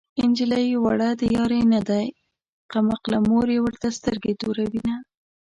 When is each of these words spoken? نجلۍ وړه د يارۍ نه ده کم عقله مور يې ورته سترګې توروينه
نجلۍ 0.29 0.69
وړه 0.83 1.09
د 1.19 1.21
يارۍ 1.35 1.61
نه 1.73 1.79
ده 1.89 1.99
کم 2.71 2.85
عقله 2.95 3.19
مور 3.29 3.47
يې 3.55 3.59
ورته 3.65 3.87
سترګې 3.97 4.33
توروينه 4.41 4.95